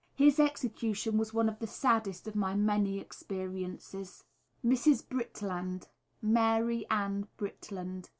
[0.15, 4.23] His execution was one of the saddest of my many experiences.
[4.63, 5.07] [Illustration: Mrs.
[5.07, 5.89] Britland.]
[6.25, 8.09] _Mary Ann Britland.